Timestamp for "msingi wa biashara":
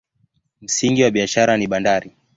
0.61-1.57